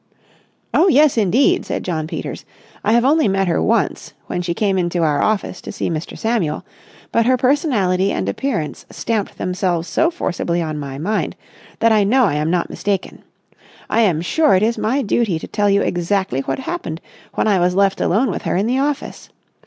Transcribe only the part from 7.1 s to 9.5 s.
but her personality and appearance stamped